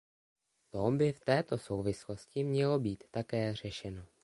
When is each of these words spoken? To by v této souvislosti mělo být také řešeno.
To 0.73 0.91
by 0.91 1.11
v 1.13 1.19
této 1.19 1.57
souvislosti 1.57 2.43
mělo 2.43 2.79
být 2.79 3.03
také 3.11 3.55
řešeno. 3.55 4.05